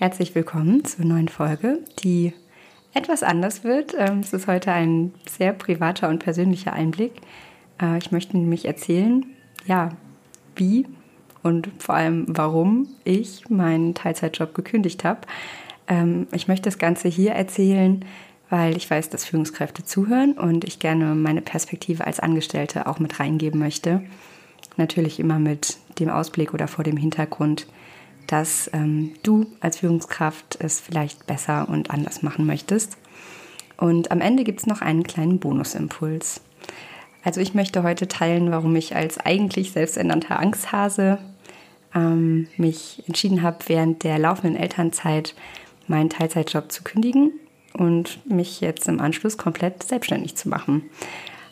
Herzlich 0.00 0.34
willkommen 0.34 0.82
zur 0.82 1.04
neuen 1.04 1.28
Folge, 1.28 1.80
die 2.02 2.32
etwas 2.94 3.22
anders 3.22 3.64
wird. 3.64 3.94
Ähm, 3.98 4.20
es 4.20 4.32
ist 4.32 4.46
heute 4.46 4.72
ein 4.72 5.12
sehr 5.28 5.52
privater 5.52 6.08
und 6.08 6.20
persönlicher 6.20 6.72
Einblick. 6.72 7.12
Äh, 7.78 7.98
ich 7.98 8.10
möchte 8.10 8.38
nämlich 8.38 8.64
erzählen, 8.64 9.26
ja, 9.66 9.90
wie 10.56 10.86
und 11.42 11.68
vor 11.78 11.96
allem 11.96 12.24
warum 12.28 12.88
ich 13.04 13.50
meinen 13.50 13.92
Teilzeitjob 13.92 14.54
gekündigt 14.54 15.04
habe. 15.04 15.20
Ähm, 15.86 16.28
ich 16.32 16.48
möchte 16.48 16.70
das 16.70 16.78
Ganze 16.78 17.08
hier 17.08 17.32
erzählen, 17.32 18.02
weil 18.48 18.78
ich 18.78 18.90
weiß, 18.90 19.10
dass 19.10 19.26
Führungskräfte 19.26 19.84
zuhören 19.84 20.32
und 20.32 20.64
ich 20.64 20.78
gerne 20.78 21.14
meine 21.14 21.42
Perspektive 21.42 22.06
als 22.06 22.20
Angestellte 22.20 22.86
auch 22.86 23.00
mit 23.00 23.20
reingeben 23.20 23.60
möchte. 23.60 24.00
Natürlich 24.78 25.20
immer 25.20 25.38
mit 25.38 25.76
dem 25.98 26.08
Ausblick 26.08 26.54
oder 26.54 26.68
vor 26.68 26.84
dem 26.84 26.96
Hintergrund, 26.96 27.66
dass 28.30 28.70
ähm, 28.72 29.12
du 29.24 29.46
als 29.58 29.78
Führungskraft 29.78 30.56
es 30.60 30.78
vielleicht 30.78 31.26
besser 31.26 31.68
und 31.68 31.90
anders 31.90 32.22
machen 32.22 32.46
möchtest. 32.46 32.96
Und 33.76 34.12
am 34.12 34.20
Ende 34.20 34.44
gibt 34.44 34.60
es 34.60 34.66
noch 34.66 34.82
einen 34.82 35.02
kleinen 35.02 35.40
Bonusimpuls. 35.40 36.40
Also 37.24 37.40
ich 37.40 37.54
möchte 37.54 37.82
heute 37.82 38.06
teilen, 38.06 38.52
warum 38.52 38.76
ich 38.76 38.94
als 38.94 39.18
eigentlich 39.18 39.72
selbsternannter 39.72 40.38
Angsthase 40.38 41.18
ähm, 41.94 42.46
mich 42.56 43.02
entschieden 43.08 43.42
habe, 43.42 43.58
während 43.66 44.04
der 44.04 44.18
laufenden 44.18 44.56
Elternzeit 44.56 45.34
meinen 45.88 46.08
Teilzeitjob 46.08 46.70
zu 46.70 46.84
kündigen 46.84 47.32
und 47.72 48.20
mich 48.30 48.60
jetzt 48.60 48.86
im 48.86 49.00
Anschluss 49.00 49.38
komplett 49.38 49.82
selbstständig 49.82 50.36
zu 50.36 50.48
machen. 50.48 50.84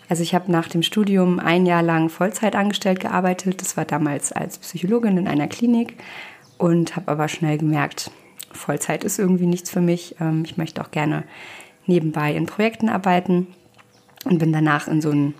Also 0.09 0.23
ich 0.23 0.35
habe 0.35 0.51
nach 0.51 0.69
dem 0.69 0.83
Studium 0.83 1.39
ein 1.39 1.67
Jahr 1.67 1.83
lang 1.83 2.09
Vollzeit 2.09 2.55
angestellt 2.55 3.01
gearbeitet. 3.01 3.61
Das 3.61 3.77
war 3.77 3.85
damals 3.85 4.33
als 4.33 4.59
Psychologin 4.59 5.19
in 5.19 5.29
einer 5.29 5.49
Klinik 5.49 5.97
und 6.59 6.97
habe 6.97 7.11
aber 7.11 7.29
schnell 7.29 7.59
gemerkt, 7.59 8.11
Vollzeit 8.53 9.05
ist 9.05 9.19
irgendwie 9.19 9.47
nichts 9.47 9.71
für 9.71 9.81
mich. 9.81 10.17
Ähm, 10.21 10.43
ich 10.45 10.57
möchte 10.57 10.83
auch 10.83 10.91
gerne 10.91 11.25
nebenbei 11.87 12.35
in 12.35 12.47
Projekten 12.47 12.89
arbeiten 12.89 13.47
und 14.25 14.39
bin 14.39 14.53
danach 14.53 14.89
in 14.89 15.01
so 15.01 15.11
ein 15.11 15.35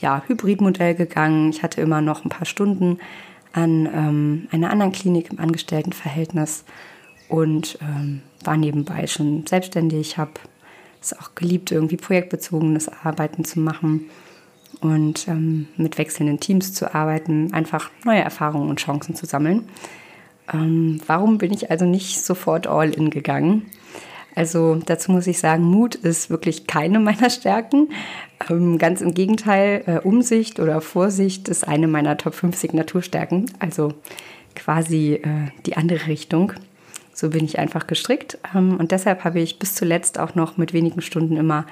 ja, 0.00 0.22
Hybridmodell 0.26 0.94
gegangen. 0.94 1.50
Ich 1.50 1.62
hatte 1.62 1.80
immer 1.80 2.00
noch 2.00 2.24
ein 2.24 2.30
paar 2.30 2.46
Stunden 2.46 2.98
an 3.52 3.86
ähm, 3.86 4.48
einer 4.50 4.70
anderen 4.70 4.92
Klinik 4.92 5.30
im 5.30 5.38
Angestelltenverhältnis 5.38 6.64
und 7.28 7.78
ähm, 7.82 8.22
war 8.44 8.56
nebenbei 8.56 9.06
schon 9.06 9.46
selbstständig. 9.46 10.00
Ich 10.00 10.18
habe 10.18 10.32
es 11.00 11.18
auch 11.18 11.34
geliebt, 11.34 11.70
irgendwie 11.70 11.96
projektbezogenes 11.96 12.88
Arbeiten 13.04 13.44
zu 13.44 13.60
machen 13.60 14.08
und 14.80 15.28
ähm, 15.28 15.68
mit 15.76 15.98
wechselnden 15.98 16.40
Teams 16.40 16.72
zu 16.72 16.94
arbeiten, 16.94 17.52
einfach 17.52 17.90
neue 18.04 18.20
Erfahrungen 18.20 18.70
und 18.70 18.80
Chancen 18.80 19.14
zu 19.14 19.26
sammeln. 19.26 19.68
Ähm, 20.52 21.00
warum 21.06 21.38
bin 21.38 21.52
ich 21.52 21.70
also 21.70 21.84
nicht 21.84 22.22
sofort 22.22 22.66
all 22.66 22.90
in 22.90 23.10
gegangen? 23.10 23.70
Also 24.34 24.76
dazu 24.76 25.12
muss 25.12 25.26
ich 25.26 25.38
sagen, 25.38 25.64
Mut 25.64 25.94
ist 25.94 26.30
wirklich 26.30 26.66
keine 26.66 27.00
meiner 27.00 27.30
Stärken. 27.30 27.88
Ähm, 28.48 28.78
ganz 28.78 29.00
im 29.00 29.14
Gegenteil, 29.14 29.82
äh, 29.86 29.98
Umsicht 29.98 30.60
oder 30.60 30.80
Vorsicht 30.80 31.48
ist 31.48 31.66
eine 31.66 31.88
meiner 31.88 32.16
Top 32.16 32.34
5 32.34 32.56
Signaturstärken. 32.56 33.50
Also 33.58 33.94
quasi 34.54 35.14
äh, 35.14 35.50
die 35.66 35.76
andere 35.76 36.06
Richtung. 36.06 36.52
So 37.14 37.30
bin 37.30 37.44
ich 37.44 37.58
einfach 37.58 37.86
gestrickt. 37.86 38.38
Ähm, 38.54 38.76
und 38.78 38.90
deshalb 38.90 39.24
habe 39.24 39.40
ich 39.40 39.58
bis 39.58 39.74
zuletzt 39.74 40.18
auch 40.18 40.34
noch 40.34 40.56
mit 40.56 40.72
wenigen 40.72 41.02
Stunden 41.02 41.36
immer 41.36 41.66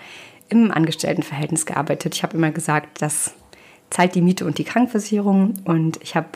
im 0.48 0.70
Angestelltenverhältnis 0.70 1.64
gearbeitet. 1.64 2.14
Ich 2.14 2.22
habe 2.22 2.36
immer 2.36 2.50
gesagt, 2.50 3.00
das 3.00 3.34
zahlt 3.88 4.14
die 4.14 4.20
Miete 4.20 4.44
und 4.44 4.58
die 4.58 4.64
Krankenversicherung. 4.64 5.54
Und 5.64 5.98
ich 6.02 6.14
habe 6.14 6.28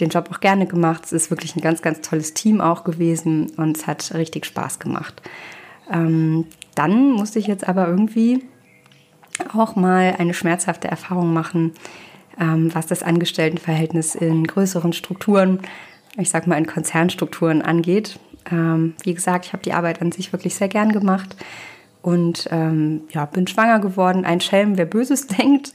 den 0.00 0.08
Job 0.08 0.28
auch 0.32 0.40
gerne 0.40 0.66
gemacht. 0.66 1.04
Es 1.04 1.12
ist 1.12 1.30
wirklich 1.30 1.56
ein 1.56 1.60
ganz, 1.60 1.82
ganz 1.82 2.00
tolles 2.00 2.34
Team 2.34 2.60
auch 2.60 2.84
gewesen 2.84 3.52
und 3.56 3.76
es 3.76 3.86
hat 3.86 4.12
richtig 4.14 4.46
Spaß 4.46 4.78
gemacht. 4.78 5.22
Ähm, 5.90 6.46
dann 6.74 7.12
musste 7.12 7.38
ich 7.38 7.46
jetzt 7.46 7.68
aber 7.68 7.88
irgendwie 7.88 8.44
auch 9.54 9.76
mal 9.76 10.16
eine 10.18 10.34
schmerzhafte 10.34 10.88
Erfahrung 10.88 11.32
machen, 11.32 11.72
ähm, 12.40 12.74
was 12.74 12.86
das 12.86 13.02
Angestelltenverhältnis 13.02 14.14
in 14.14 14.46
größeren 14.46 14.92
Strukturen, 14.92 15.60
ich 16.16 16.30
sag 16.30 16.46
mal 16.46 16.58
in 16.58 16.66
Konzernstrukturen 16.66 17.62
angeht. 17.62 18.18
Ähm, 18.50 18.94
wie 19.02 19.14
gesagt, 19.14 19.46
ich 19.46 19.52
habe 19.52 19.62
die 19.62 19.72
Arbeit 19.72 20.00
an 20.02 20.12
sich 20.12 20.32
wirklich 20.32 20.54
sehr 20.54 20.68
gern 20.68 20.92
gemacht 20.92 21.36
und 22.02 22.48
ähm, 22.50 23.02
ja, 23.10 23.24
bin 23.26 23.46
schwanger 23.46 23.78
geworden. 23.78 24.24
Ein 24.24 24.40
Schelm, 24.40 24.76
wer 24.76 24.86
Böses 24.86 25.26
denkt. 25.38 25.72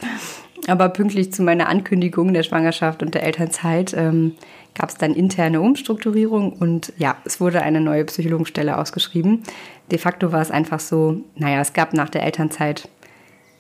Aber 0.68 0.90
pünktlich 0.90 1.32
zu 1.32 1.44
meiner 1.44 1.70
Ankündigung 1.70 2.34
der 2.34 2.44
Schwangerschaft 2.44 3.02
und 3.02 3.14
der 3.14 3.24
Elternzeit 3.24 3.94
ähm, 3.98 4.36
gab 4.76 4.90
es 4.90 4.96
dann 4.96 5.16
interne 5.16 5.62
Umstrukturierung 5.62 6.54
und 6.54 6.94
ja, 6.98 7.18
es 7.26 7.40
wurde 7.40 7.62
eine 7.62 7.82
neue 7.82 8.06
Psychologenstelle 8.06 8.78
ausgeschrieben. 8.78 9.44
De 9.92 9.98
facto 9.98 10.32
war 10.32 10.42
es 10.42 10.52
einfach 10.52 10.80
so, 10.80 11.22
naja, 11.36 11.62
es 11.62 11.74
gab 11.74 11.94
nach 11.94 12.10
der 12.10 12.24
Elternzeit 12.24 12.90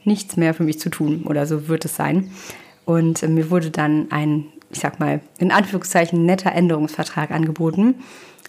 nichts 0.03 0.37
mehr 0.37 0.53
für 0.53 0.63
mich 0.63 0.79
zu 0.79 0.89
tun 0.89 1.23
oder 1.25 1.45
so 1.45 1.67
wird 1.67 1.85
es 1.85 1.95
sein. 1.95 2.29
Und 2.85 3.23
äh, 3.23 3.27
mir 3.27 3.49
wurde 3.49 3.71
dann 3.71 4.11
ein, 4.11 4.45
ich 4.71 4.79
sag 4.79 4.99
mal, 4.99 5.21
in 5.37 5.51
Anführungszeichen 5.51 6.25
netter 6.25 6.51
Änderungsvertrag 6.51 7.31
angeboten, 7.31 7.95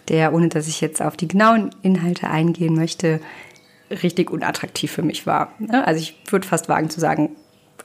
der, 0.09 0.33
ohne 0.33 0.49
dass 0.49 0.67
ich 0.67 0.81
jetzt 0.81 1.01
auf 1.01 1.17
die 1.17 1.27
genauen 1.27 1.71
Inhalte 1.81 2.29
eingehen 2.29 2.75
möchte, 2.75 3.19
richtig 3.89 4.31
unattraktiv 4.31 4.91
für 4.91 5.01
mich 5.01 5.25
war. 5.25 5.53
Ne? 5.59 5.85
Also 5.85 6.01
ich 6.01 6.15
würde 6.29 6.47
fast 6.47 6.69
wagen 6.69 6.89
zu 6.89 6.99
sagen, 6.99 7.35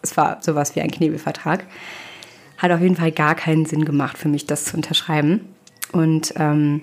es 0.03 0.16
war 0.16 0.38
sowas 0.41 0.77
wie 0.77 0.81
ein 0.81 0.91
Knebelvertrag. 0.91 1.65
Hat 2.59 2.71
auf 2.71 2.81
jeden 2.81 2.97
Fall 2.97 3.12
gar 3.12 3.34
keinen 3.34 3.66
Sinn 3.66 3.84
gemacht 3.84 4.16
für 4.16 4.28
mich, 4.28 4.47
das 4.47 4.65
zu 4.65 4.77
unterschreiben. 4.77 5.41
Und 5.93 6.34
ähm, 6.37 6.82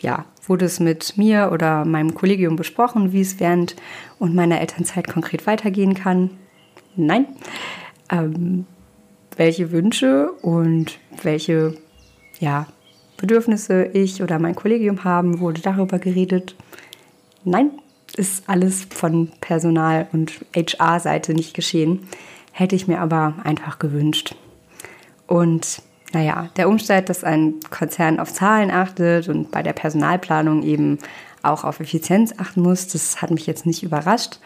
ja, 0.00 0.24
wurde 0.46 0.64
es 0.64 0.80
mit 0.80 1.16
mir 1.16 1.50
oder 1.52 1.84
meinem 1.84 2.14
Kollegium 2.14 2.56
besprochen, 2.56 3.12
wie 3.12 3.20
es 3.20 3.40
während 3.40 3.76
und 4.18 4.34
meiner 4.34 4.60
Elternzeit 4.60 5.08
konkret 5.08 5.46
weitergehen 5.46 5.94
kann? 5.94 6.30
Nein. 6.96 7.26
Ähm, 8.10 8.66
welche 9.36 9.70
Wünsche 9.70 10.32
und 10.42 10.98
welche 11.22 11.74
ja, 12.40 12.66
Bedürfnisse 13.16 13.84
ich 13.84 14.22
oder 14.22 14.38
mein 14.38 14.54
Kollegium 14.54 15.04
haben, 15.04 15.40
wurde 15.40 15.60
darüber 15.60 15.98
geredet? 15.98 16.56
Nein, 17.44 17.70
ist 18.16 18.48
alles 18.48 18.86
von 18.90 19.30
Personal- 19.40 20.08
und 20.12 20.44
HR-Seite 20.54 21.34
nicht 21.34 21.54
geschehen 21.54 22.08
hätte 22.58 22.74
ich 22.74 22.88
mir 22.88 23.00
aber 23.00 23.34
einfach 23.44 23.78
gewünscht. 23.78 24.34
Und 25.26 25.82
naja, 26.12 26.48
der 26.56 26.68
Umstand, 26.68 27.08
dass 27.08 27.22
ein 27.22 27.54
Konzern 27.70 28.18
auf 28.18 28.32
Zahlen 28.32 28.70
achtet 28.70 29.28
und 29.28 29.50
bei 29.50 29.62
der 29.62 29.74
Personalplanung 29.74 30.62
eben 30.62 30.98
auch 31.42 31.64
auf 31.64 31.78
Effizienz 31.80 32.34
achten 32.38 32.62
muss, 32.62 32.88
das 32.88 33.22
hat 33.22 33.30
mich 33.30 33.46
jetzt 33.46 33.66
nicht 33.66 33.82
überrascht. 33.82 34.40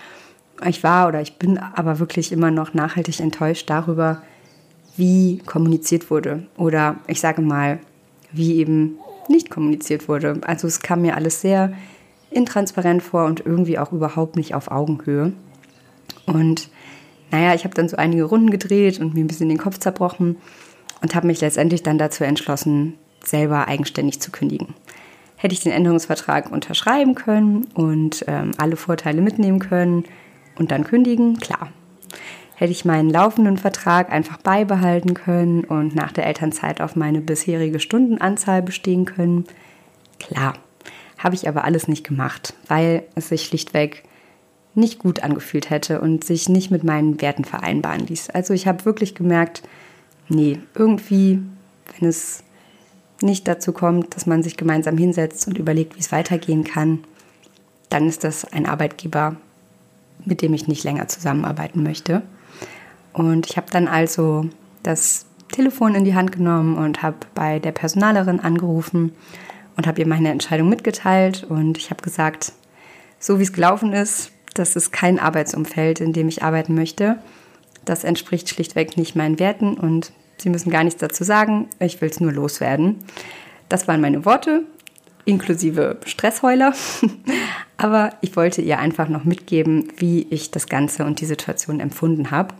Ich 0.66 0.84
war 0.84 1.08
oder 1.08 1.22
ich 1.22 1.38
bin 1.38 1.58
aber 1.58 1.98
wirklich 1.98 2.32
immer 2.32 2.50
noch 2.50 2.74
nachhaltig 2.74 3.20
enttäuscht 3.20 3.70
darüber, 3.70 4.22
wie 4.96 5.38
kommuniziert 5.46 6.10
wurde. 6.10 6.46
Oder 6.56 6.96
ich 7.06 7.20
sage 7.20 7.40
mal, 7.40 7.78
wie 8.30 8.56
eben 8.56 8.98
nicht 9.28 9.50
kommuniziert 9.50 10.08
wurde. 10.08 10.40
Also 10.42 10.66
es 10.66 10.80
kam 10.80 11.02
mir 11.02 11.16
alles 11.16 11.40
sehr 11.40 11.72
intransparent 12.30 13.02
vor 13.02 13.24
und 13.24 13.40
irgendwie 13.46 13.78
auch 13.78 13.92
überhaupt 13.92 14.36
nicht 14.36 14.54
auf 14.54 14.70
Augenhöhe. 14.70 15.32
Und 16.26 16.68
naja, 17.32 17.55
ich 17.55 17.64
habe 17.64 17.75
dann 17.75 17.88
so 17.88 17.96
einige 17.96 18.25
Runden 18.25 18.50
gedreht 18.50 19.00
und 19.00 19.14
mir 19.14 19.25
ein 19.25 19.26
bisschen 19.26 19.49
den 19.49 19.58
Kopf 19.58 19.79
zerbrochen 19.79 20.37
und 21.00 21.14
habe 21.14 21.26
mich 21.26 21.40
letztendlich 21.40 21.82
dann 21.82 21.99
dazu 21.99 22.25
entschlossen, 22.25 22.99
selber 23.25 23.69
eigenständig 23.69 24.20
zu 24.20 24.31
kündigen. 24.31 24.75
Hätte 25.37 25.55
ich 25.55 25.61
den 25.61 25.73
Änderungsvertrag 25.73 26.52
unterschreiben 26.52 27.14
können 27.14 27.64
und 27.75 28.25
ähm, 28.29 28.52
alle 28.58 28.76
Vorteile 28.76 29.23
mitnehmen 29.23 29.58
können 29.58 30.05
und 30.56 30.70
dann 30.70 30.84
kündigen, 30.84 31.38
klar. 31.38 31.73
Hätte 32.55 32.70
ich 32.70 32.84
meinen 32.84 33.08
laufenden 33.08 33.56
Vertrag 33.56 34.12
einfach 34.12 34.37
beibehalten 34.37 35.14
können 35.14 35.64
und 35.64 35.96
nach 35.96 36.12
der 36.12 36.26
Elternzeit 36.26 36.81
auf 36.81 36.96
meine 36.96 37.23
bisherige 37.23 37.81
Stundenanzahl 37.81 38.62
bestehen 38.62 39.06
können, 39.06 39.46
klar. 40.20 40.55
Habe 41.17 41.34
ich 41.34 41.49
aber 41.49 41.64
alles 41.64 41.88
nicht 41.88 42.06
gemacht, 42.06 42.55
weil 42.69 43.05
es 43.14 43.31
sich 43.31 43.44
schlichtweg 43.46 44.05
nicht 44.74 44.98
gut 44.98 45.22
angefühlt 45.22 45.70
hätte 45.70 46.00
und 46.00 46.24
sich 46.24 46.48
nicht 46.48 46.70
mit 46.70 46.84
meinen 46.84 47.20
Werten 47.20 47.44
vereinbaren 47.44 48.06
ließ. 48.06 48.30
Also 48.30 48.54
ich 48.54 48.66
habe 48.66 48.84
wirklich 48.84 49.14
gemerkt, 49.14 49.62
nee, 50.28 50.58
irgendwie, 50.74 51.42
wenn 51.98 52.08
es 52.08 52.42
nicht 53.20 53.46
dazu 53.46 53.72
kommt, 53.72 54.16
dass 54.16 54.26
man 54.26 54.42
sich 54.42 54.56
gemeinsam 54.56 54.96
hinsetzt 54.96 55.46
und 55.46 55.58
überlegt, 55.58 55.96
wie 55.96 56.00
es 56.00 56.12
weitergehen 56.12 56.64
kann, 56.64 57.04
dann 57.88 58.08
ist 58.08 58.24
das 58.24 58.44
ein 58.44 58.66
Arbeitgeber, 58.66 59.36
mit 60.24 60.42
dem 60.42 60.54
ich 60.54 60.69
nicht 60.69 60.84
länger 60.84 61.08
zusammenarbeiten 61.08 61.82
möchte. 61.82 62.22
Und 63.12 63.46
ich 63.46 63.56
habe 63.56 63.70
dann 63.70 63.86
also 63.86 64.46
das 64.82 65.26
Telefon 65.50 65.94
in 65.94 66.04
die 66.04 66.14
Hand 66.14 66.32
genommen 66.32 66.78
und 66.78 67.02
habe 67.02 67.19
bei 67.34 67.58
der 67.58 67.72
Personalerin 67.72 68.40
angerufen 68.40 69.12
und 69.76 69.86
habe 69.86 70.00
ihr 70.00 70.08
meine 70.08 70.30
Entscheidung 70.30 70.69
mitgeteilt 70.69 71.44
und 71.44 71.76
ich 71.76 71.90
habe 71.90 72.02
gesagt, 72.02 72.52
so 73.19 73.38
wie 73.38 73.42
es 73.42 73.52
gelaufen 73.52 73.92
ist, 73.92 74.31
das 74.54 74.76
ist 74.76 74.93
kein 74.93 75.19
Arbeitsumfeld, 75.19 76.00
in 76.00 76.12
dem 76.12 76.28
ich 76.28 76.43
arbeiten 76.43 76.75
möchte. 76.75 77.19
Das 77.84 78.04
entspricht 78.04 78.49
schlichtweg 78.49 78.96
nicht 78.96 79.16
meinen 79.16 79.38
Werten 79.38 79.75
und 79.75 80.12
Sie 80.43 80.50
müssen 80.50 80.70
gar 80.70 80.82
nichts 80.82 81.00
dazu 81.00 81.22
sagen, 81.22 81.69
ich 81.78 82.00
will 82.00 82.10
es 82.10 82.20
nur 82.20 82.32
loswerden. 82.32 82.99
Das 83.69 83.87
waren 83.87 84.00
meine 84.00 84.25
Worte, 84.25 84.64
inklusive 85.25 85.99
Stressheuler. 86.04 86.75
Aber 87.76 88.12
ich 88.20 88.34
wollte 88.34 88.60
ihr 88.60 88.81
einfach 88.81 89.08
noch 89.08 89.25
mitgeben, 89.25 89.88
wie 89.96 90.26
ich 90.31 90.50
das 90.50 90.66
Ganze 90.66 91.05
und 91.05 91.20
die 91.20 91.26
Situation 91.26 91.78
empfunden 91.78 92.32
habe. 92.32 92.55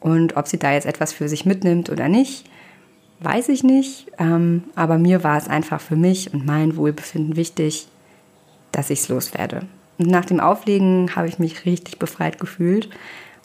Und 0.00 0.36
ob 0.36 0.46
sie 0.46 0.58
da 0.58 0.72
jetzt 0.72 0.86
etwas 0.86 1.12
für 1.12 1.28
sich 1.28 1.44
mitnimmt 1.44 1.90
oder 1.90 2.08
nicht, 2.08 2.44
weiß 3.18 3.48
ich 3.48 3.64
nicht. 3.64 4.06
Ähm, 4.18 4.62
aber 4.76 4.96
mir 4.96 5.24
war 5.24 5.36
es 5.36 5.48
einfach 5.48 5.80
für 5.80 5.96
mich 5.96 6.32
und 6.32 6.46
mein 6.46 6.76
Wohlbefinden 6.76 7.34
wichtig, 7.34 7.88
dass 8.70 8.90
ich 8.90 9.00
es 9.00 9.08
loswerde. 9.08 9.62
Und 9.98 10.08
nach 10.08 10.24
dem 10.24 10.40
Auflegen 10.40 11.14
habe 11.16 11.28
ich 11.28 11.38
mich 11.38 11.64
richtig 11.64 11.98
befreit 11.98 12.38
gefühlt. 12.38 12.88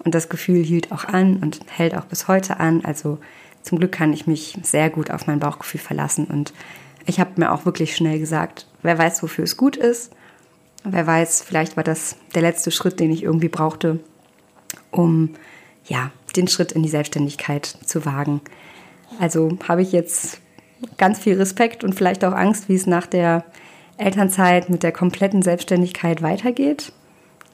Und 0.04 0.14
das 0.16 0.30
Gefühl 0.30 0.64
hielt 0.64 0.92
auch 0.92 1.06
an 1.06 1.38
und 1.38 1.62
hält 1.70 1.96
auch 1.96 2.06
bis 2.06 2.28
heute 2.28 2.60
an. 2.60 2.84
Also 2.86 3.20
zum 3.62 3.80
Glück 3.80 3.92
kann 3.92 4.14
ich 4.14 4.28
mich 4.28 4.58
sehr 4.62 4.90
gut 4.90 5.10
auf 5.12 5.28
mein 5.28 5.40
Bauchgefühl 5.40 5.80
verlassen. 5.80 6.26
Und 6.26 6.54
ich 7.06 7.20
habe 7.20 7.32
mir 7.38 7.52
auch 7.52 7.66
wirklich 7.66 7.96
schnell 7.96 8.20
gesagt, 8.20 8.68
wer 8.82 8.98
weiß, 8.98 9.24
wofür 9.24 9.44
es 9.44 9.58
gut 9.58 9.76
ist. 9.78 10.12
Wer 10.84 11.08
weiß, 11.08 11.42
vielleicht 11.42 11.78
war 11.78 11.84
das 11.84 12.18
der 12.36 12.42
letzte 12.42 12.70
Schritt, 12.70 13.00
den 13.00 13.12
ich 13.12 13.24
irgendwie 13.24 13.48
brauchte, 13.48 14.00
um 14.92 15.36
ja, 15.86 16.12
den 16.36 16.48
Schritt 16.48 16.74
in 16.74 16.84
die 16.84 16.90
Selbstständigkeit 16.90 17.66
zu 17.66 18.06
wagen. 18.06 18.42
Also 19.20 19.58
habe 19.68 19.82
ich 19.82 19.92
jetzt 19.92 20.40
ganz 20.98 21.20
viel 21.20 21.38
Respekt 21.38 21.84
und 21.84 21.96
vielleicht 21.96 22.26
auch 22.26 22.34
Angst, 22.34 22.68
wie 22.68 22.76
es 22.76 22.88
nach 22.88 23.06
der 23.06 23.46
Elternzeit 23.98 24.70
mit 24.70 24.84
der 24.84 24.92
kompletten 24.92 25.42
Selbstständigkeit 25.42 26.22
weitergeht. 26.22 26.92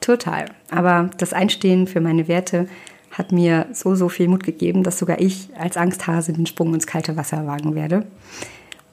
Total. 0.00 0.46
Aber 0.70 1.10
das 1.18 1.32
Einstehen 1.32 1.86
für 1.86 2.00
meine 2.00 2.28
Werte 2.28 2.68
hat 3.10 3.32
mir 3.32 3.66
so, 3.72 3.94
so 3.94 4.08
viel 4.08 4.28
Mut 4.28 4.44
gegeben, 4.44 4.82
dass 4.82 4.98
sogar 4.98 5.20
ich 5.20 5.48
als 5.58 5.76
Angsthase 5.76 6.32
den 6.32 6.46
Sprung 6.46 6.72
ins 6.74 6.86
kalte 6.86 7.16
Wasser 7.16 7.46
wagen 7.46 7.74
werde. 7.74 8.06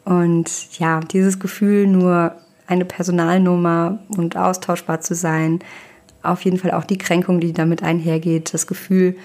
Und 0.03 0.79
ja, 0.79 0.99
dieses 0.99 1.39
Gefühl, 1.39 1.87
nur 1.87 2.35
eine 2.65 2.85
Personalnummer 2.85 3.99
und 4.09 4.35
austauschbar 4.35 5.01
zu 5.01 5.15
sein, 5.15 5.59
auf 6.23 6.41
jeden 6.41 6.57
Fall 6.57 6.71
auch 6.71 6.83
die 6.83 6.97
Kränkung, 6.97 7.39
die 7.39 7.53
damit 7.53 7.83
einhergeht, 7.83 8.53
das 8.53 8.67
Gefühl, 8.67 9.15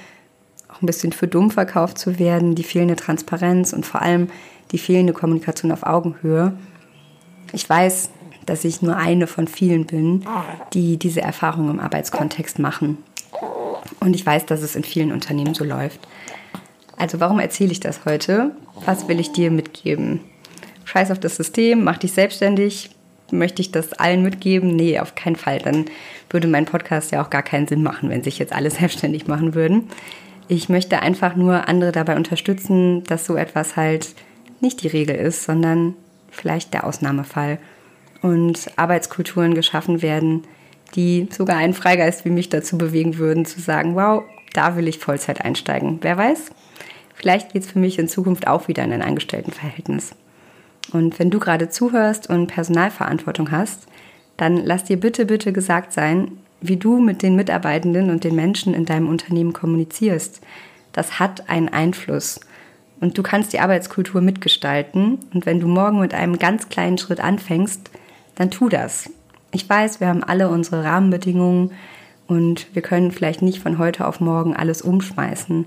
auch 0.68 0.80
ein 0.80 0.86
bisschen 0.86 1.12
für 1.12 1.26
dumm 1.26 1.50
verkauft 1.50 1.98
zu 1.98 2.18
werden, 2.18 2.54
die 2.54 2.62
fehlende 2.62 2.96
Transparenz 2.96 3.72
und 3.72 3.84
vor 3.86 4.02
allem 4.02 4.28
die 4.70 4.78
fehlende 4.78 5.12
Kommunikation 5.12 5.72
auf 5.72 5.82
Augenhöhe. 5.82 6.52
Ich 7.52 7.68
weiß, 7.68 8.10
dass 8.46 8.64
ich 8.64 8.82
nur 8.82 8.96
eine 8.96 9.26
von 9.26 9.46
vielen 9.46 9.86
bin, 9.86 10.24
die 10.72 10.96
diese 10.96 11.20
Erfahrung 11.20 11.70
im 11.70 11.80
Arbeitskontext 11.80 12.58
machen. 12.58 12.98
Und 14.00 14.14
ich 14.14 14.24
weiß, 14.24 14.46
dass 14.46 14.62
es 14.62 14.76
in 14.76 14.84
vielen 14.84 15.12
Unternehmen 15.12 15.54
so 15.54 15.64
läuft. 15.64 16.00
Also 16.96 17.20
warum 17.20 17.40
erzähle 17.40 17.72
ich 17.72 17.80
das 17.80 18.04
heute? 18.04 18.52
Was 18.84 19.08
will 19.08 19.20
ich 19.20 19.32
dir 19.32 19.50
mitgeben? 19.50 20.20
Scheiß 20.84 21.10
auf 21.10 21.20
das 21.20 21.36
System, 21.36 21.84
mach 21.84 21.98
dich 21.98 22.12
selbstständig. 22.12 22.90
Möchte 23.30 23.62
ich 23.62 23.72
das 23.72 23.94
allen 23.94 24.22
mitgeben? 24.22 24.76
Nee, 24.76 24.98
auf 24.98 25.14
keinen 25.14 25.36
Fall. 25.36 25.58
Dann 25.58 25.86
würde 26.28 26.48
mein 26.48 26.66
Podcast 26.66 27.12
ja 27.12 27.24
auch 27.24 27.30
gar 27.30 27.42
keinen 27.42 27.66
Sinn 27.66 27.82
machen, 27.82 28.10
wenn 28.10 28.22
sich 28.22 28.38
jetzt 28.38 28.52
alle 28.52 28.70
selbstständig 28.72 29.26
machen 29.26 29.54
würden. 29.54 29.88
Ich 30.48 30.68
möchte 30.68 31.00
einfach 31.00 31.34
nur 31.34 31.68
andere 31.68 31.92
dabei 31.92 32.16
unterstützen, 32.16 33.04
dass 33.04 33.24
so 33.24 33.36
etwas 33.36 33.76
halt 33.76 34.14
nicht 34.60 34.82
die 34.82 34.88
Regel 34.88 35.16
ist, 35.16 35.44
sondern 35.44 35.94
vielleicht 36.32 36.74
der 36.74 36.84
Ausnahmefall. 36.84 37.58
Und 38.20 38.70
Arbeitskulturen 38.76 39.54
geschaffen 39.54 40.02
werden, 40.02 40.44
die 40.94 41.28
sogar 41.30 41.56
einen 41.56 41.74
Freigeist 41.74 42.24
wie 42.24 42.30
mich 42.30 42.48
dazu 42.48 42.78
bewegen 42.78 43.18
würden, 43.18 43.44
zu 43.44 43.60
sagen, 43.60 43.94
wow, 43.94 44.24
da 44.52 44.76
will 44.76 44.88
ich 44.88 44.98
Vollzeit 44.98 45.44
einsteigen. 45.44 45.98
Wer 46.02 46.16
weiß, 46.16 46.50
vielleicht 47.14 47.52
geht 47.52 47.62
es 47.62 47.70
für 47.70 47.78
mich 47.78 47.98
in 47.98 48.08
Zukunft 48.08 48.46
auch 48.46 48.68
wieder 48.68 48.84
in 48.84 48.92
ein 48.92 49.02
Angestelltenverhältnis. 49.02 50.14
Und 50.92 51.18
wenn 51.18 51.30
du 51.30 51.38
gerade 51.38 51.68
zuhörst 51.68 52.28
und 52.28 52.48
Personalverantwortung 52.48 53.50
hast, 53.50 53.86
dann 54.36 54.56
lass 54.56 54.84
dir 54.84 54.98
bitte, 54.98 55.26
bitte 55.26 55.52
gesagt 55.52 55.92
sein, 55.92 56.38
wie 56.60 56.76
du 56.76 57.00
mit 57.00 57.22
den 57.22 57.36
Mitarbeitenden 57.36 58.10
und 58.10 58.24
den 58.24 58.34
Menschen 58.34 58.74
in 58.74 58.84
deinem 58.84 59.08
Unternehmen 59.08 59.52
kommunizierst. 59.52 60.40
Das 60.92 61.18
hat 61.18 61.48
einen 61.48 61.68
Einfluss. 61.68 62.40
Und 63.02 63.18
du 63.18 63.24
kannst 63.24 63.52
die 63.52 63.58
Arbeitskultur 63.58 64.20
mitgestalten. 64.20 65.18
Und 65.34 65.44
wenn 65.44 65.58
du 65.58 65.66
morgen 65.66 65.98
mit 65.98 66.14
einem 66.14 66.38
ganz 66.38 66.68
kleinen 66.68 66.98
Schritt 66.98 67.18
anfängst, 67.18 67.90
dann 68.36 68.52
tu 68.52 68.68
das. 68.68 69.10
Ich 69.50 69.68
weiß, 69.68 69.98
wir 69.98 70.06
haben 70.06 70.22
alle 70.22 70.48
unsere 70.48 70.84
Rahmenbedingungen 70.84 71.72
und 72.28 72.68
wir 72.74 72.80
können 72.80 73.10
vielleicht 73.10 73.42
nicht 73.42 73.60
von 73.60 73.78
heute 73.78 74.06
auf 74.06 74.20
morgen 74.20 74.54
alles 74.54 74.82
umschmeißen. 74.82 75.66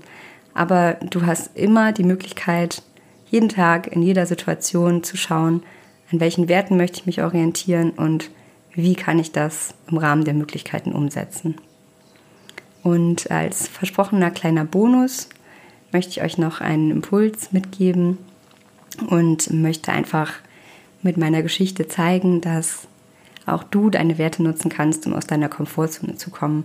Aber 0.54 0.94
du 1.10 1.26
hast 1.26 1.54
immer 1.54 1.92
die 1.92 2.04
Möglichkeit, 2.04 2.82
jeden 3.28 3.50
Tag 3.50 3.88
in 3.88 4.02
jeder 4.02 4.24
Situation 4.24 5.04
zu 5.04 5.18
schauen, 5.18 5.62
an 6.10 6.20
welchen 6.20 6.48
Werten 6.48 6.78
möchte 6.78 7.00
ich 7.00 7.06
mich 7.06 7.22
orientieren 7.22 7.90
und 7.90 8.30
wie 8.72 8.94
kann 8.94 9.18
ich 9.18 9.32
das 9.32 9.74
im 9.90 9.98
Rahmen 9.98 10.24
der 10.24 10.34
Möglichkeiten 10.34 10.92
umsetzen. 10.92 11.56
Und 12.82 13.30
als 13.30 13.68
versprochener 13.68 14.30
kleiner 14.30 14.64
Bonus 14.64 15.28
möchte 15.92 16.10
ich 16.10 16.22
euch 16.22 16.38
noch 16.38 16.60
einen 16.60 16.90
Impuls 16.90 17.52
mitgeben 17.52 18.18
und 19.08 19.52
möchte 19.52 19.92
einfach 19.92 20.32
mit 21.02 21.16
meiner 21.16 21.42
Geschichte 21.42 21.88
zeigen, 21.88 22.40
dass 22.40 22.88
auch 23.46 23.62
du 23.62 23.90
deine 23.90 24.18
Werte 24.18 24.42
nutzen 24.42 24.70
kannst, 24.70 25.06
um 25.06 25.14
aus 25.14 25.26
deiner 25.26 25.48
Komfortzone 25.48 26.16
zu 26.16 26.30
kommen 26.30 26.64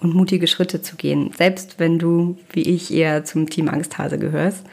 und 0.00 0.14
mutige 0.14 0.46
Schritte 0.46 0.82
zu 0.82 0.96
gehen, 0.96 1.32
selbst 1.36 1.78
wenn 1.78 1.98
du, 1.98 2.36
wie 2.52 2.62
ich, 2.62 2.92
eher 2.92 3.24
zum 3.24 3.48
Team 3.48 3.68
Angsthase 3.68 4.18
gehörst. 4.18 4.64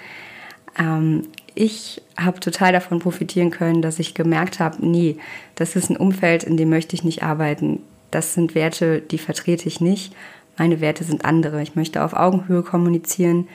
Ähm, 0.77 1.27
ich 1.55 2.01
habe 2.17 2.41
total 2.41 2.73
davon 2.73 2.99
profitieren 2.99 3.49
können, 3.49 3.81
dass 3.81 3.99
ich 3.99 4.13
gemerkt 4.13 4.59
habe, 4.59 4.85
nee, 4.85 5.17
das 5.55 5.75
ist 5.75 5.89
ein 5.89 5.97
Umfeld, 5.97 6.43
in 6.43 6.57
dem 6.57 6.69
möchte 6.69 6.95
ich 6.95 7.03
nicht 7.03 7.23
arbeiten. 7.23 7.79
Das 8.11 8.33
sind 8.33 8.55
Werte, 8.55 8.99
die 8.99 9.17
vertrete 9.17 9.67
ich 9.67 9.79
nicht. 9.79 10.13
Meine 10.57 10.81
Werte 10.81 11.03
sind 11.03 11.25
andere. 11.25 11.61
Ich 11.61 11.75
möchte 11.75 12.03
auf 12.03 12.13
Augenhöhe 12.13 12.61
kommunizieren. 12.61 13.47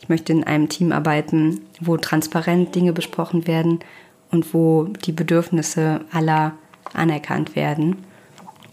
Ich 0.00 0.08
möchte 0.08 0.32
in 0.32 0.44
einem 0.44 0.68
Team 0.68 0.92
arbeiten, 0.92 1.62
wo 1.80 1.96
transparent 1.96 2.74
Dinge 2.74 2.92
besprochen 2.92 3.46
werden 3.46 3.80
und 4.30 4.52
wo 4.52 4.84
die 4.84 5.12
Bedürfnisse 5.12 6.02
aller 6.12 6.52
anerkannt 6.92 7.56
werden. 7.56 8.04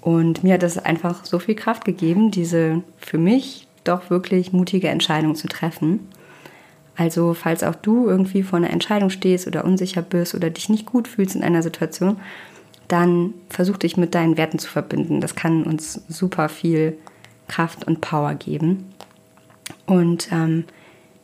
Und 0.01 0.44
mir 0.44 0.56
hat 0.56 0.63
das 0.63 0.77
einfach 0.77 1.25
so 1.25 1.39
viel 1.39 1.56
Kraft 1.56 1.86
gegeben, 1.86 2.30
diese 2.30 2.84
für 2.98 3.18
mich 3.18 3.68
doch 3.84 4.10
wirklich 4.10 4.51
mutige 4.51 4.89
Entscheidung 4.89 5.36
zu 5.36 5.48
treffen. 5.48 6.08
Also 6.96 7.34
falls 7.34 7.63
auch 7.63 7.75
du 7.75 8.08
irgendwie 8.08 8.44
vor 8.44 8.58
einer 8.58 8.70
Entscheidung 8.70 9.10
stehst 9.10 9.48
oder 9.48 9.65
unsicher 9.65 10.01
bist 10.01 10.36
oder 10.36 10.50
dich 10.50 10.70
nicht 10.70 10.86
gut 10.86 11.08
fühlst 11.08 11.36
in 11.36 11.44
einer 11.44 11.63
Situation, 11.63 12.18
dann 12.88 13.34
versuch 13.50 13.77
dich 13.77 13.98
mit 13.98 14.13
deinen 14.13 14.38
Werten 14.38 14.60
zu 14.60 14.70
verbinden. 14.70 15.22
Das 15.22 15.36
kann 15.36 15.63
uns 15.63 16.01
super 16.08 16.50
viel 16.50 16.98
Kraft 17.48 17.88
und 17.88 18.01
Power 18.01 18.36
geben. 18.36 18.94
Und 19.86 20.32
ähm, 20.32 20.65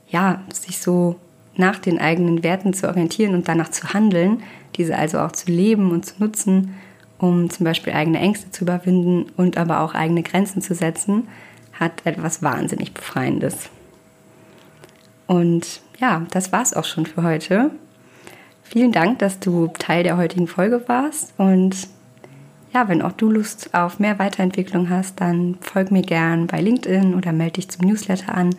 ja, 0.10 0.42
sich 0.54 0.80
so 0.80 1.16
nach 1.56 1.80
den 1.80 2.00
eigenen 2.00 2.44
Werten 2.44 2.74
zu 2.74 2.88
orientieren 2.88 3.36
und 3.36 3.48
danach 3.48 3.70
zu 3.70 3.94
handeln, 3.94 4.44
diese 4.76 4.96
also 4.98 5.20
auch 5.20 5.32
zu 5.32 5.52
leben 5.52 5.92
und 5.92 6.06
zu 6.06 6.16
nutzen, 6.20 6.76
um 7.18 7.50
zum 7.50 7.66
Beispiel 7.66 7.94
eigene 7.94 8.20
Ängste 8.20 8.50
zu 8.50 8.64
überwinden 8.64 9.32
und 9.36 9.58
aber 9.58 9.82
auch 9.82 9.94
eigene 9.94 10.24
Grenzen 10.24 10.62
zu 10.62 10.74
setzen, 10.74 11.28
hat 11.74 12.06
etwas 12.06 12.42
wahnsinnig 12.42 12.94
Befreiendes. 12.94 13.70
Und 15.28 15.82
ja, 16.00 16.26
das 16.32 16.52
war's 16.52 16.74
auch 16.74 16.86
schon 16.86 17.06
für 17.06 17.24
heute. 17.24 17.72
Vielen 18.64 18.92
Dank, 18.92 19.20
dass 19.20 19.40
du 19.40 19.68
Teil 19.80 20.04
der 20.04 20.18
heutigen 20.18 20.48
Folge 20.48 20.84
warst. 20.88 21.34
Und 21.38 21.88
ja, 22.74 22.88
wenn 22.88 23.02
auch 23.02 23.12
du 23.12 23.30
Lust 23.30 23.74
auf 23.74 24.00
mehr 24.00 24.18
Weiterentwicklung 24.18 24.90
hast, 24.90 25.20
dann 25.22 25.58
folg 25.62 25.92
mir 25.92 26.04
gern 26.04 26.48
bei 26.48 26.62
LinkedIn 26.62 27.16
oder 27.16 27.32
melde 27.32 27.54
dich 27.54 27.70
zum 27.70 27.88
Newsletter 27.88 28.34
an, 28.34 28.56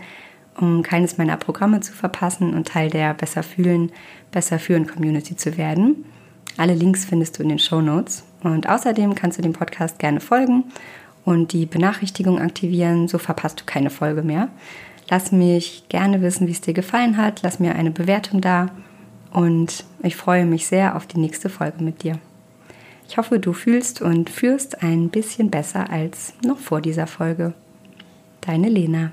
um 0.61 0.83
keines 0.83 1.19
meiner 1.19 1.37
Programme 1.37 1.81
zu 1.81 1.93
verpassen 1.93 2.55
und 2.55 2.69
Teil 2.69 2.91
der 2.91 3.15
Besser 3.15 3.43
fühlen, 3.43 3.91
besser 4.31 4.59
führen 4.59 4.87
Community 4.87 5.37
zu 5.37 5.57
werden. 5.57 6.05
Alle 6.57 6.75
Links 6.75 7.05
findest 7.05 7.39
du 7.39 7.43
in 7.43 7.49
den 7.49 7.59
Show 7.59 7.81
Notes. 7.81 8.25
Und 8.43 8.69
außerdem 8.69 9.15
kannst 9.15 9.39
du 9.39 9.43
dem 9.43 9.53
Podcast 9.53 9.99
gerne 9.99 10.21
folgen 10.21 10.65
und 11.25 11.53
die 11.53 11.67
Benachrichtigung 11.67 12.41
aktivieren, 12.41 13.09
so 13.09 13.19
verpasst 13.19 13.61
du 13.61 13.65
keine 13.65 13.91
Folge 13.91 14.23
mehr. 14.23 14.49
Lass 15.09 15.33
mich 15.33 15.85
gerne 15.89 16.23
wissen, 16.23 16.47
wie 16.47 16.53
es 16.53 16.61
dir 16.61 16.75
gefallen 16.75 17.17
hat. 17.17 17.43
Lass 17.43 17.59
mir 17.59 17.75
eine 17.75 17.91
Bewertung 17.91 18.41
da 18.41 18.71
und 19.33 19.85
ich 20.03 20.17
freue 20.17 20.47
mich 20.47 20.67
sehr 20.67 20.97
auf 20.97 21.07
die 21.07 21.19
nächste 21.19 21.49
Folge 21.49 21.83
mit 21.83 22.03
dir. 22.03 22.19
Ich 23.09 23.19
hoffe, 23.19 23.41
du 23.41 23.53
fühlst 23.53 24.01
und 24.01 24.31
führst 24.31 24.83
ein 24.83 25.09
bisschen 25.09 25.51
besser 25.51 25.91
als 25.91 26.33
noch 26.45 26.59
vor 26.59 26.81
dieser 26.81 27.09
Folge. 27.09 27.55
Deine 28.41 28.69
Lena. 28.69 29.11